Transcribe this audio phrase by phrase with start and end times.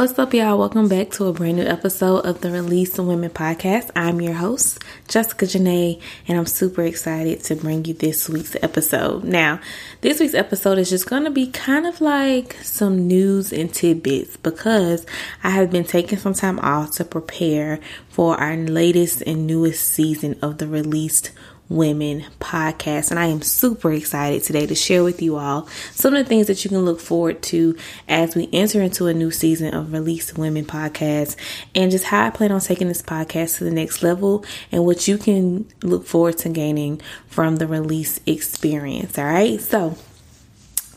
[0.00, 0.56] What's up, y'all?
[0.56, 3.90] Welcome back to a brand new episode of the Release Women podcast.
[3.94, 9.24] I'm your host, Jessica Janae, and I'm super excited to bring you this week's episode.
[9.24, 9.60] Now,
[10.00, 14.38] this week's episode is just going to be kind of like some news and tidbits
[14.38, 15.04] because
[15.44, 20.38] I have been taking some time off to prepare for our latest and newest season
[20.40, 21.30] of the Released
[21.70, 23.10] Women podcast.
[23.10, 26.48] And I am super excited today to share with you all some of the things
[26.48, 27.76] that you can look forward to
[28.08, 31.36] as we enter into a new season of Release Women podcast
[31.74, 35.06] and just how I plan on taking this podcast to the next level and what
[35.06, 39.16] you can look forward to gaining from the release experience.
[39.16, 39.60] All right.
[39.60, 39.96] So,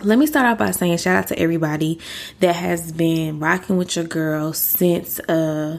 [0.02, 2.00] let me start out by saying shout out to everybody
[2.40, 5.78] that has been rocking with your girl since uh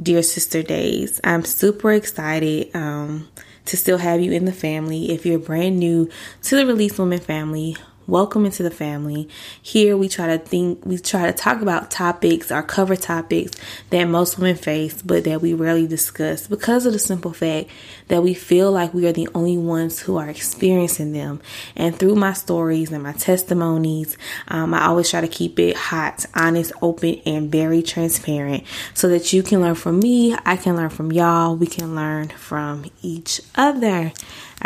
[0.00, 1.20] dear sister days.
[1.24, 3.28] I'm super excited um,
[3.66, 5.10] to still have you in the family.
[5.10, 6.10] If you're brand new
[6.42, 9.28] to the Release Women family, welcome into the family.
[9.60, 13.52] Here we try to think, we try to talk about topics or cover topics
[13.90, 17.68] that most women face, but that we rarely discuss because of the simple fact
[18.08, 21.40] that we feel like we are the only ones who are experiencing them.
[21.74, 24.16] And through my stories and my testimonies,
[24.48, 29.32] um, I always try to keep it hot, honest, open, and very transparent so that
[29.32, 33.40] you can learn from me, I can learn from y'all, we can learn from each
[33.56, 34.12] other.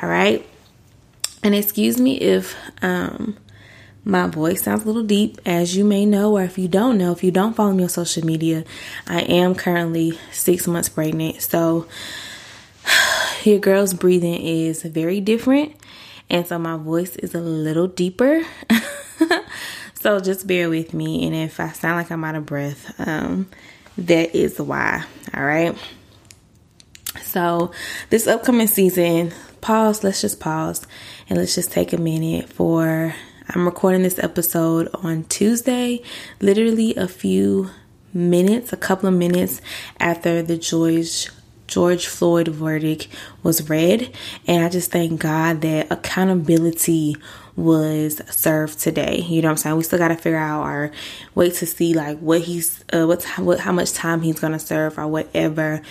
[0.01, 0.47] All right.
[1.43, 3.37] And excuse me if um,
[4.05, 7.12] my voice sounds a little deep, as you may know, or if you don't know,
[7.12, 8.65] if you don't follow me on social media,
[9.06, 11.41] I am currently six months pregnant.
[11.43, 11.87] So
[13.45, 15.77] your girl's breathing is very different,
[16.28, 18.43] and so my voice is a little deeper.
[19.95, 23.49] so just bear with me, and if I sound like I'm out of breath, um,
[23.97, 25.05] that is why.
[25.34, 25.77] All right.
[27.22, 27.72] So,
[28.10, 30.87] this upcoming season, pause, let's just pause
[31.28, 33.15] and let's just take a minute for.
[33.53, 36.03] I'm recording this episode on Tuesday,
[36.41, 37.71] literally a few
[38.15, 39.60] minutes, a couple of minutes
[39.98, 41.31] after the George
[41.66, 43.09] George Floyd verdict
[43.42, 44.15] was read,
[44.47, 47.16] and I just thank God that accountability
[47.60, 49.19] was served today.
[49.21, 49.76] You know what I'm saying?
[49.76, 50.91] We still got to figure out or
[51.34, 54.59] wait to see like what he's uh, what, what how much time he's going to
[54.59, 55.82] serve or whatever.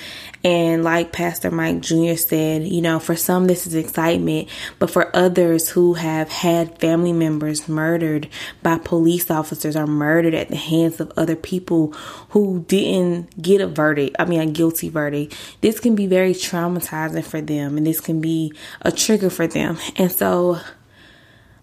[0.43, 2.15] And like Pastor Mike Jr.
[2.15, 4.49] said, you know, for some this is excitement,
[4.79, 8.29] but for others who have had family members murdered
[8.63, 11.91] by police officers or murdered at the hands of other people
[12.29, 17.23] who didn't get a verdict, I mean a guilty verdict, this can be very traumatizing
[17.23, 19.77] for them and this can be a trigger for them.
[19.97, 20.59] And so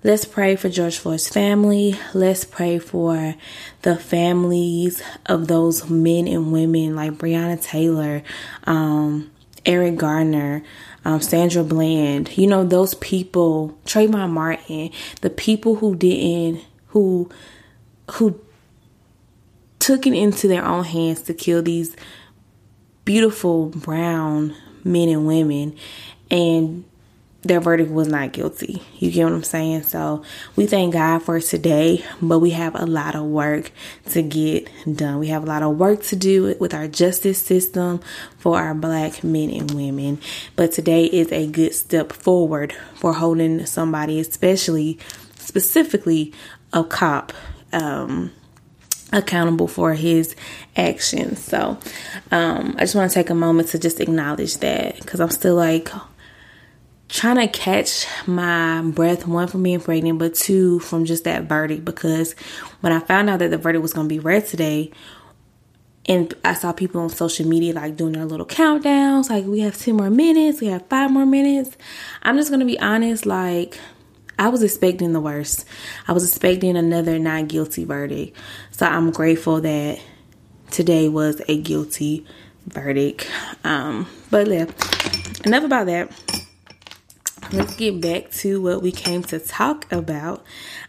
[0.06, 1.96] Let's pray for George Floyd's family.
[2.14, 3.34] Let's pray for
[3.82, 8.22] the families of those men and women like Breonna Taylor,
[8.68, 9.32] um,
[9.64, 10.62] Eric Garner,
[11.04, 12.38] um, Sandra Bland.
[12.38, 17.28] You know, those people, Trayvon Martin, the people who didn't, who,
[18.12, 18.40] who
[19.80, 21.96] took it into their own hands to kill these
[23.04, 25.76] beautiful brown men and women.
[26.30, 26.84] And
[27.46, 28.82] their verdict was not guilty.
[28.98, 29.84] You get what I'm saying?
[29.84, 30.22] So
[30.56, 33.70] we thank God for today, but we have a lot of work
[34.10, 35.18] to get done.
[35.18, 38.00] We have a lot of work to do with our justice system
[38.38, 40.20] for our black men and women.
[40.56, 44.98] But today is a good step forward for holding somebody, especially
[45.36, 46.32] specifically
[46.72, 47.32] a cop,
[47.72, 48.32] um,
[49.12, 50.34] accountable for his
[50.76, 51.42] actions.
[51.42, 51.78] So
[52.30, 55.54] um, I just want to take a moment to just acknowledge that because I'm still
[55.54, 55.88] like
[57.08, 61.84] trying to catch my breath one from being pregnant but two from just that verdict
[61.84, 62.32] because
[62.80, 64.90] when i found out that the verdict was going to be read today
[66.06, 69.78] and i saw people on social media like doing their little countdowns like we have
[69.78, 71.76] 10 more minutes we have five more minutes
[72.22, 73.78] i'm just going to be honest like
[74.38, 75.64] I was expecting the worst.
[76.06, 78.36] I was expecting another not guilty verdict.
[78.70, 79.98] So I'm grateful that
[80.70, 82.26] today was a guilty
[82.66, 83.26] verdict.
[83.64, 84.66] Um, but yeah,
[85.44, 86.12] enough about that.
[87.52, 90.44] Let's get back to what we came to talk about.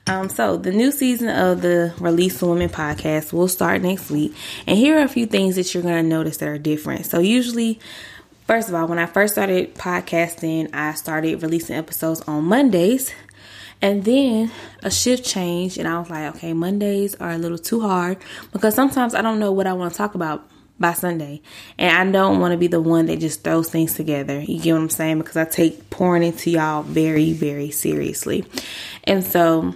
[0.07, 4.77] Um, so the new season of the Release Women podcast will start next week, and
[4.77, 7.05] here are a few things that you're going to notice that are different.
[7.05, 7.79] So usually
[8.47, 13.11] First of all, when I first started podcasting, I started releasing episodes on Mondays.
[13.81, 14.51] And then
[14.81, 18.17] a shift changed, and I was like, okay, Mondays are a little too hard
[18.53, 20.47] because sometimes I don't know what I want to talk about
[20.79, 21.41] by Sunday.
[21.77, 24.39] And I don't want to be the one that just throws things together.
[24.39, 25.19] You get what I'm saying?
[25.19, 28.45] Because I take pouring into y'all very, very seriously.
[29.03, 29.75] And so,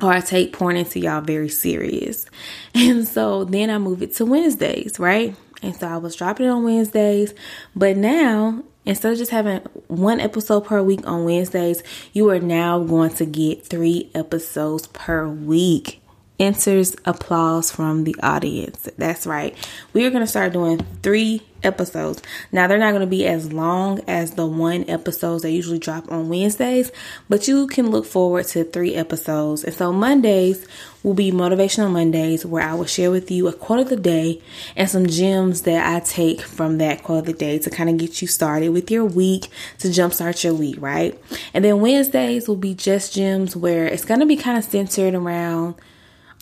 [0.00, 2.26] or I take pouring into y'all very serious.
[2.74, 5.36] And so then I move it to Wednesdays, right?
[5.62, 7.34] And so I was dropping it on Wednesdays.
[7.76, 11.82] But now, instead of just having one episode per week on Wednesdays,
[12.14, 16.01] you are now going to get three episodes per week
[16.38, 18.88] enters applause from the audience.
[18.98, 19.56] That's right.
[19.92, 22.20] We are going to start doing three episodes.
[22.50, 26.10] Now, they're not going to be as long as the one episodes that usually drop
[26.10, 26.90] on Wednesdays,
[27.28, 29.62] but you can look forward to three episodes.
[29.62, 30.66] And so, Mondays
[31.02, 34.40] will be Motivational Mondays, where I will share with you a quote of the day
[34.76, 37.98] and some gems that I take from that quote of the day to kind of
[37.98, 41.18] get you started with your week, to jumpstart your week, right?
[41.54, 45.14] And then Wednesdays will be just gems, where it's going to be kind of centered
[45.14, 45.76] around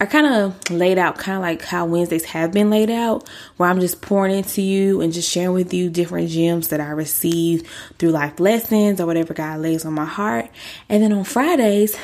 [0.01, 3.69] I kind of laid out kind of like how Wednesdays have been laid out, where
[3.69, 7.69] I'm just pouring into you and just sharing with you different gems that I receive
[7.99, 10.49] through life lessons or whatever God lays on my heart.
[10.89, 11.99] And then on Fridays,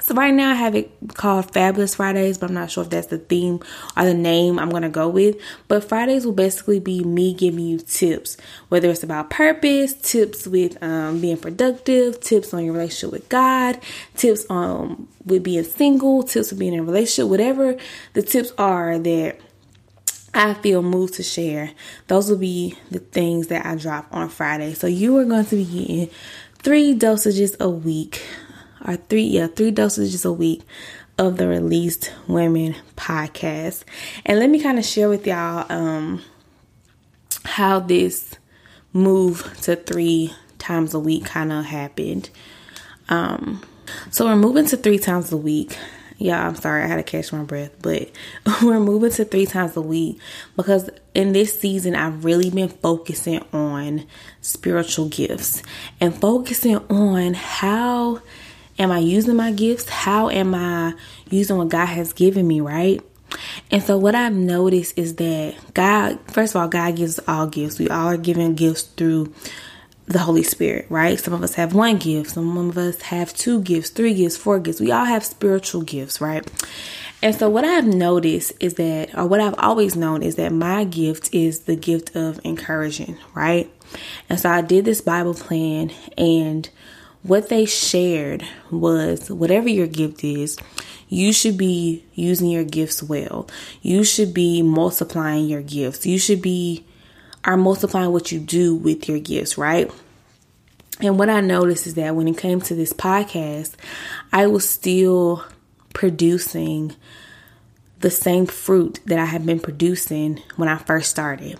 [0.00, 3.06] so right now I have it called Fabulous Fridays, but I'm not sure if that's
[3.06, 3.60] the theme
[3.96, 5.36] or the name I'm gonna go with.
[5.68, 8.36] But Fridays will basically be me giving you tips,
[8.68, 13.78] whether it's about purpose, tips with um, being productive, tips on your relationship with God,
[14.16, 17.76] tips on with being single, tips with being in a relationship, whatever
[18.14, 19.40] the tips are that
[20.34, 21.70] I feel moved to share.
[22.08, 24.74] Those will be the things that I drop on Friday.
[24.74, 26.10] So you are going to be getting
[26.58, 28.26] three dosages a week
[28.84, 30.62] or three, yeah, three dosages a week
[31.18, 33.84] of the Released Women podcast.
[34.26, 36.22] And let me kind of share with y'all um,
[37.44, 38.36] how this
[38.92, 42.30] move to three times a week kind of happened.
[43.08, 43.62] Um,
[44.10, 45.76] so we're moving to three times a week.
[46.16, 48.10] Yeah, I'm sorry, I had to catch my breath, but
[48.62, 50.18] we're moving to three times a week
[50.56, 54.06] because in this season, I've really been focusing on
[54.40, 55.62] spiritual gifts
[56.00, 58.22] and focusing on how
[58.78, 59.88] Am I using my gifts?
[59.88, 60.94] How am I
[61.30, 63.00] using what God has given me, right?
[63.70, 67.78] And so what I've noticed is that God, first of all, God gives all gifts.
[67.78, 69.32] We all are given gifts through
[70.06, 71.18] the Holy Spirit, right?
[71.18, 74.58] Some of us have one gift, some of us have two gifts, three gifts, four
[74.60, 74.80] gifts.
[74.80, 76.46] We all have spiritual gifts, right?
[77.22, 80.84] And so what I've noticed is that, or what I've always known is that my
[80.84, 83.72] gift is the gift of encouraging, right?
[84.28, 86.68] And so I did this Bible plan and
[87.24, 90.58] what they shared was whatever your gift is,
[91.08, 93.48] you should be using your gifts well.
[93.80, 96.06] You should be multiplying your gifts.
[96.06, 96.84] You should be
[97.44, 99.90] are multiplying what you do with your gifts, right?
[101.00, 103.74] And what I noticed is that when it came to this podcast,
[104.32, 105.44] I was still
[105.92, 106.94] producing
[108.00, 111.58] the same fruit that I had been producing when I first started.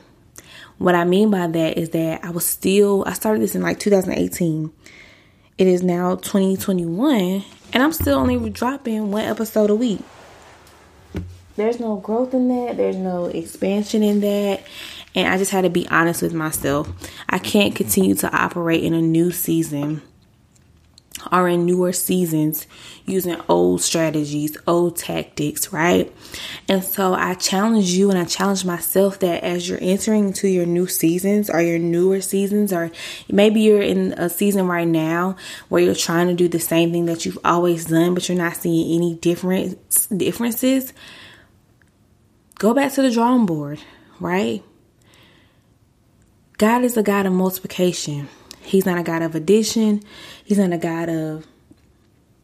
[0.79, 3.79] What I mean by that is that I was still, I started this in like
[3.79, 4.73] 2018
[5.59, 10.01] it is now 2021 and I'm still only dropping one episode a week.
[11.57, 14.65] There's no growth in that, there's no expansion in that.
[15.15, 16.89] And I just had to be honest with myself.
[17.29, 20.03] I can't continue to operate in a new season
[21.31, 22.67] are in newer seasons
[23.07, 26.13] using old strategies, old tactics, right?
[26.69, 30.67] And so I challenge you and I challenge myself that as you're entering into your
[30.67, 32.91] new seasons or your newer seasons, or
[33.31, 35.37] maybe you're in a season right now
[35.69, 38.57] where you're trying to do the same thing that you've always done, but you're not
[38.57, 40.93] seeing any difference differences,
[42.59, 43.81] go back to the drawing board,
[44.21, 44.63] right?
[46.57, 48.29] God is a God of multiplication.
[48.65, 50.03] He's not a God of addition.
[50.45, 51.47] He's not a God of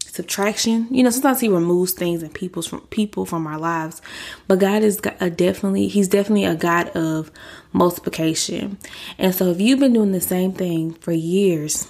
[0.05, 0.89] subtraction.
[0.91, 4.03] You know, sometimes he removes things and people from people from our lives,
[4.49, 7.31] but God is a definitely he's definitely a God of
[7.73, 8.79] multiplication.
[9.19, 11.89] And so if you've been doing the same thing for years,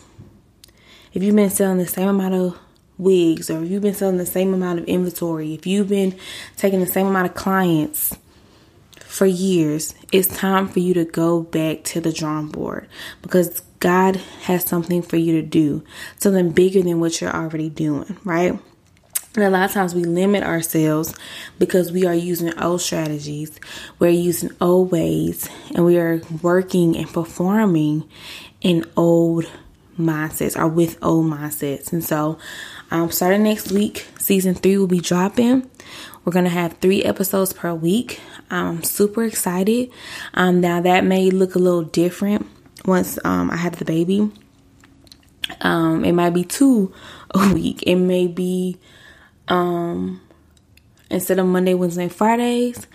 [1.13, 2.59] if you've been selling the same amount of
[2.99, 6.15] wigs or if you've been selling the same amount of inventory, if you've been
[6.57, 8.17] taking the same amount of clients,
[9.11, 12.89] for years, it's time for you to go back to the drawing board
[13.23, 15.83] because God has something for you to do,
[16.19, 18.59] something bigger than what you're already doing, right?
[19.35, 21.15] And a lot of times we limit ourselves
[21.59, 23.59] because we are using old strategies,
[23.99, 28.09] we're using old ways, and we are working and performing
[28.61, 29.47] in old
[29.99, 31.93] mindsets or with old mindsets.
[31.93, 32.39] And so,
[32.91, 35.71] um, starting next week, season three will be dropping.
[36.25, 38.21] We're gonna have three episodes per week.
[38.51, 39.91] I'm super excited.
[40.35, 42.47] Um, now that may look a little different
[42.87, 44.31] once um, I have the baby.
[45.61, 46.93] Um, it might be two
[47.35, 47.83] a week.
[47.87, 48.79] It may be
[49.49, 50.21] um,
[51.11, 52.87] instead of Monday, Wednesday, Fridays.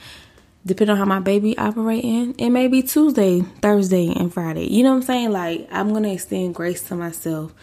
[0.65, 4.65] Depending on how my baby operating, it may be Tuesday, Thursday, and Friday.
[4.65, 5.32] You know what I'm saying?
[5.32, 7.54] Like I'm gonna extend grace to myself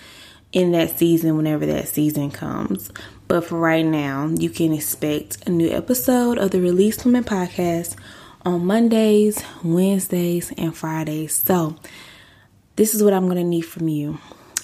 [0.53, 2.91] in that season whenever that season comes.
[3.27, 7.97] But for right now, you can expect a new episode of the Release Women podcast
[8.45, 11.35] on Mondays, Wednesdays, and Fridays.
[11.35, 11.77] So,
[12.77, 14.19] this is what I'm going to need from you.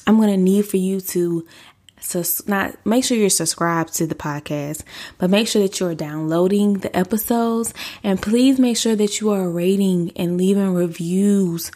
[0.07, 1.47] I'm going to need for you to
[2.01, 4.85] so not make sure you're subscribed to the podcast,
[5.19, 9.51] but make sure that you're downloading the episodes and please make sure that you are
[9.51, 11.71] rating and leaving reviews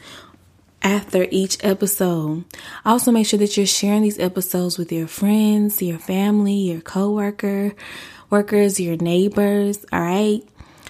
[0.82, 2.44] after each episode.
[2.84, 7.74] Also, make sure that you're sharing these episodes with your friends, your family, your coworker,
[8.30, 10.42] workers, your neighbors, all right?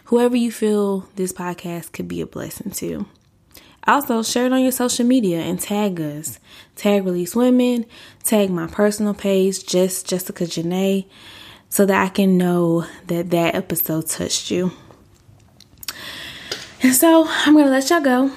[0.05, 3.07] Whoever you feel this podcast could be a blessing to.
[3.87, 6.39] Also, share it on your social media and tag us.
[6.77, 7.85] Tag Release Women,
[8.23, 11.07] tag my personal page, just Jessica Janae,
[11.69, 14.73] so that I can know that that episode touched you.
[16.83, 18.31] And so, I'm going to let y'all go.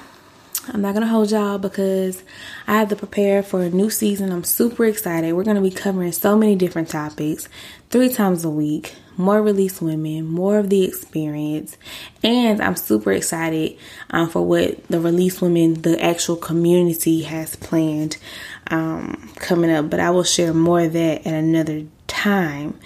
[0.68, 2.22] I'm not gonna hold y'all because
[2.66, 4.32] I have to prepare for a new season.
[4.32, 5.32] I'm super excited.
[5.32, 7.48] We're gonna be covering so many different topics
[7.90, 8.94] three times a week.
[9.16, 11.78] More release women, more of the experience,
[12.22, 13.78] and I'm super excited
[14.10, 18.18] um, for what the release women, the actual community, has planned
[18.70, 19.88] um, coming up.
[19.88, 22.78] But I will share more of that at another time.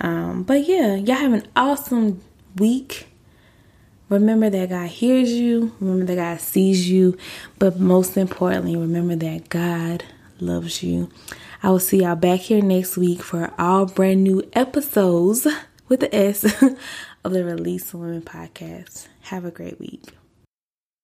[0.00, 2.22] Um, but yeah, y'all have an awesome
[2.56, 3.08] week
[4.08, 7.16] Remember that God hears you, remember that God sees you,
[7.58, 10.04] but most importantly, remember that God
[10.38, 11.10] loves you.
[11.62, 15.46] I will see y'all back here next week for all brand new episodes
[15.88, 16.44] with the S
[17.24, 19.06] of the Release Women podcast.
[19.22, 20.02] Have a great week.